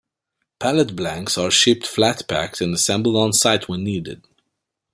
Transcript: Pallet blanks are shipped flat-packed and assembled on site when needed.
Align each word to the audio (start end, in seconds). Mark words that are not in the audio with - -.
Pallet 0.57 0.95
blanks 0.95 1.37
are 1.37 1.51
shipped 1.51 1.85
flat-packed 1.85 2.59
and 2.59 2.73
assembled 2.73 3.15
on 3.15 3.33
site 3.33 3.69
when 3.69 3.83
needed. 3.83 4.25